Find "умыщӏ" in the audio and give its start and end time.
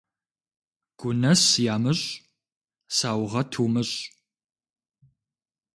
3.63-3.99